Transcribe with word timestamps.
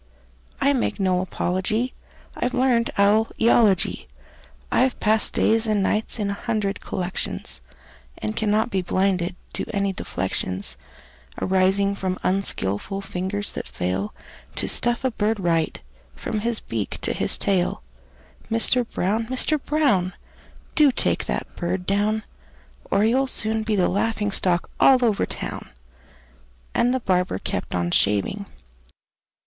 I 0.59 0.73
make 0.73 0.99
no 0.99 1.21
apology; 1.21 1.93
I've 2.35 2.55
learned 2.55 2.89
owl 2.97 3.25
eology. 3.39 4.07
I've 4.71 4.99
passed 4.99 5.33
days 5.33 5.67
and 5.67 5.83
nights 5.83 6.17
in 6.17 6.31
a 6.31 6.33
hundred 6.33 6.79
collections, 6.81 7.61
And 8.17 8.35
cannot 8.35 8.71
be 8.71 8.81
blinded 8.81 9.35
to 9.53 9.63
any 9.69 9.93
deflections 9.93 10.75
Arising 11.39 11.93
from 11.93 12.17
unskilful 12.23 13.01
fingers 13.01 13.51
that 13.51 13.67
fail 13.67 14.11
To 14.55 14.67
stuff 14.67 15.03
a 15.03 15.11
bird 15.11 15.39
right, 15.39 15.79
from 16.15 16.39
his 16.39 16.61
beak 16.61 16.97
to 17.01 17.13
his 17.13 17.37
tail. 17.37 17.83
Mister 18.49 18.83
Brown! 18.83 19.27
Mister 19.29 19.59
Brown! 19.59 20.13
Do 20.73 20.91
take 20.91 21.25
that 21.27 21.55
bird 21.55 21.85
down, 21.85 22.23
Or 22.89 23.03
you'll 23.05 23.27
soon 23.27 23.61
be 23.61 23.75
the 23.75 23.87
laughing 23.87 24.31
stock 24.31 24.67
all 24.79 25.05
over 25.05 25.27
town!" 25.27 25.69
And 26.73 26.91
the 26.91 27.01
barber 27.01 27.37
kept 27.37 27.75
on 27.75 27.91
shaving. 27.91 28.47